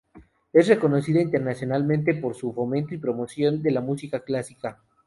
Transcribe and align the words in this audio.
Es 0.51 0.67
reconocida 0.67 1.21
internacionalmente 1.21 2.15
por 2.15 2.33
su 2.33 2.51
fomento 2.53 2.95
y 2.95 2.97
promoción 2.97 3.61
de 3.61 3.69
la 3.69 3.81
música 3.81 4.21
clásica. 4.23 4.81